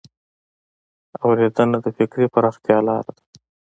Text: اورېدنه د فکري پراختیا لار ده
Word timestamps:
اورېدنه 1.23 1.77
د 1.85 1.87
فکري 1.97 2.25
پراختیا 2.33 2.77
لار 2.87 3.05
ده 3.15 3.21